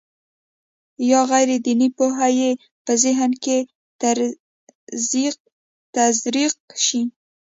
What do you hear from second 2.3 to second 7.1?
یې په ذهن کې تزریق شي.